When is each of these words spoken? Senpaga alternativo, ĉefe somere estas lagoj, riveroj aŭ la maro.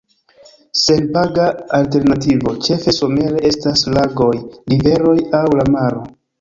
Senpaga 0.83 1.45
alternativo, 1.81 2.55
ĉefe 2.69 2.95
somere 3.01 3.45
estas 3.53 3.87
lagoj, 3.99 4.33
riveroj 4.75 5.17
aŭ 5.45 5.47
la 5.61 5.71
maro. 5.79 6.07